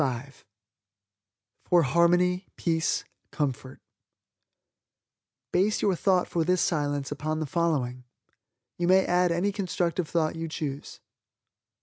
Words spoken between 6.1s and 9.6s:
for this Silence upon the following. You may add any